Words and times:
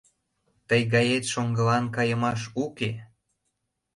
Тый 0.67 0.81
гает 0.93 1.23
шоҥгылан 1.31 1.85
кайымаш 1.95 2.41
уке. 2.63 2.91